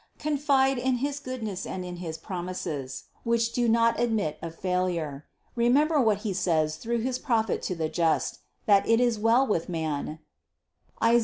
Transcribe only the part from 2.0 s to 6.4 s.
promises, which do not admit of failure; remember what He